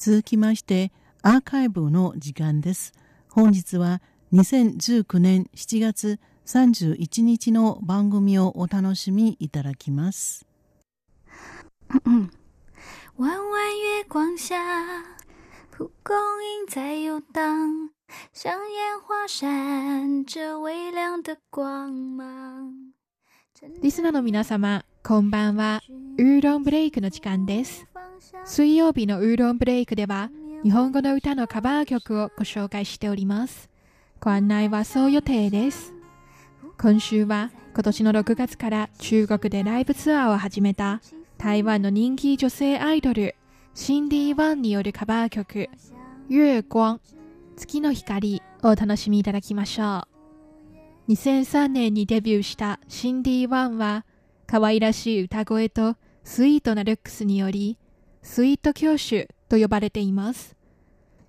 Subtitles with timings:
[0.00, 0.92] 続きまして
[1.22, 2.92] アーカイブの時間です
[3.32, 4.00] 本日は
[4.32, 10.46] 2019年7月31日の番組をお楽しみいただきます
[11.88, 12.30] 弯
[13.18, 13.40] 弯
[14.04, 14.54] 月光下
[15.72, 17.90] 蒲公英在游荡
[18.32, 22.72] 像烟花闪着微亮的光芒
[23.82, 25.82] リスナーの皆様、こんばんは。
[26.16, 27.88] ウーロンブレイクの時間です。
[28.44, 30.30] 水曜日のウーロンブレイクでは、
[30.62, 33.70] 日本語の歌のカバー曲をご紹介しております。
[34.20, 35.94] ご案内はそう予定です。
[36.80, 41.00] 今週は今年の6月から中国でライブツアーを始めた
[41.36, 43.36] 台湾の人気女性アイドル、
[43.74, 45.68] シンディ・ワンによるカバー曲、
[46.28, 46.98] 月光、
[47.56, 50.06] 月の光をお楽しみいただきましょ
[51.08, 51.12] う。
[51.12, 54.04] 2003年にデビューしたシンディ・ワンは
[54.46, 57.78] 可愛らしい歌声とスイートなルックスにより
[58.22, 60.56] スイート教主と呼ばれています。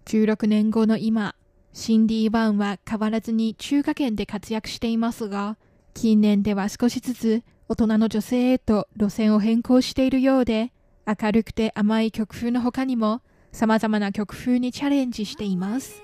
[0.05, 1.35] 16年後の今、
[1.73, 5.57] シンディ・ワンは変わらずに中華圏で活躍していますが、
[5.93, 10.71] 近年では少しずつ大人の女性へと路線を変更しているようで、
[11.05, 16.03] 明るくて甘い曲風の他にも様々な曲風にチャレンジしています。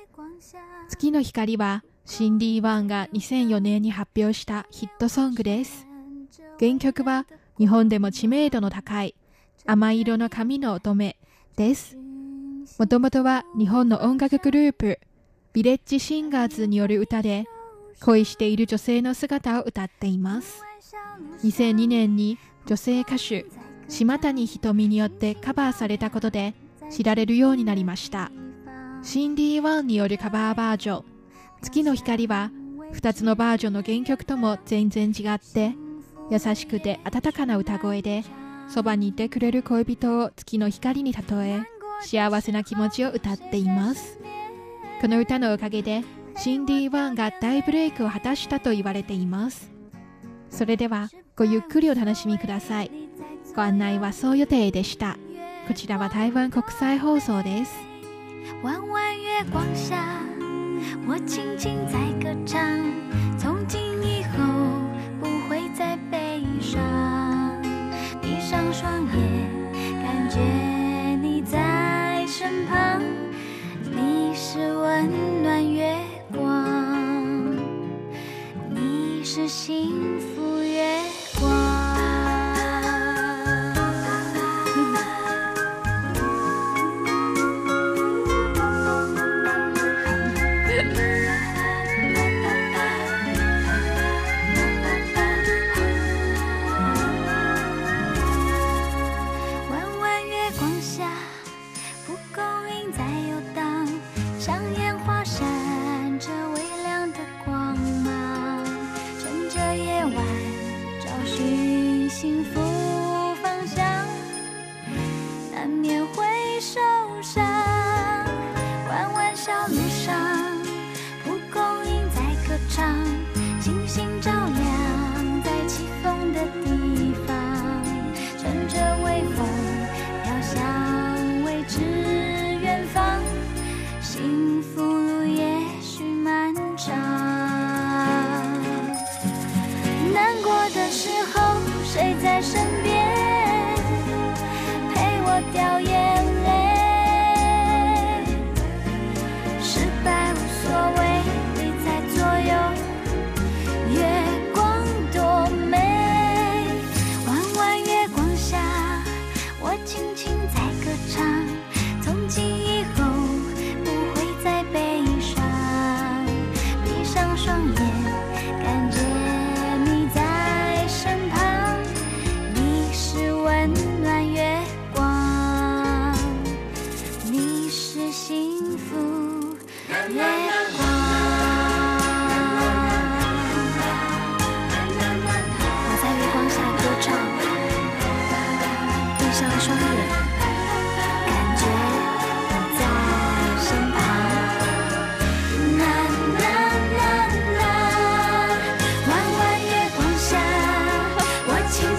[0.89, 5.87] 月の光はシンディ・ワンが2004年に発表したヒットソングです。
[6.59, 7.25] 原曲は
[7.57, 9.15] 日本でも知名度の高い
[9.65, 11.15] 甘い色の髪の乙女
[11.55, 11.97] です。
[12.79, 14.99] もともとは日本の音楽グループ
[15.53, 17.45] ビレッジシンガーズによる歌で
[18.01, 20.63] 恋している女性の姿を歌っています。
[21.43, 23.45] 2002年に女性歌手
[23.87, 26.55] 島谷ひとみによってカバーされたことで
[26.89, 28.31] 知られるようになりました。
[29.03, 31.05] シンディ・ワンによるカバーバージョン
[31.61, 32.51] 月の光は
[32.93, 35.75] 2つのバージョンの原曲とも全然違って
[36.31, 38.23] 優しくて温かな歌声で
[38.67, 41.63] そばにいてくれる恋人を月の光に例え
[42.01, 44.19] 幸せな気持ちを歌っています。
[45.01, 46.03] この歌のおかげで
[46.37, 49.71] シンディ・ワンが大ブレイクを果たしたと言われています。
[50.49, 52.91] それではごゆっくりお楽しみください。
[53.55, 55.17] ご案内はそう予定でした。
[55.67, 57.73] こちらは台湾国際放送です。
[61.07, 62.59] 我轻轻在歌唱，
[79.65, 80.54] 幸福。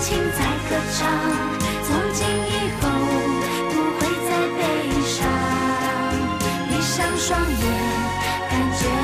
[0.09, 0.39] 轻在
[0.71, 1.03] 歌唱
[1.83, 2.89] 从今以后
[3.71, 4.63] 不会再悲
[5.05, 5.19] 伤
[6.69, 7.61] 闭上双眼
[8.49, 8.96] 感觉